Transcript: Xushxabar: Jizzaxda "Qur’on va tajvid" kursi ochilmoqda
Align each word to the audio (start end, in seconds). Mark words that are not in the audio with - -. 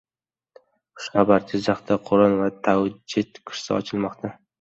Xushxabar: 1.01 1.43
Jizzaxda 1.51 1.97
"Qur’on 2.07 2.33
va 2.39 2.47
tajvid" 2.69 3.39
kursi 3.51 3.77
ochilmoqda 3.77 4.33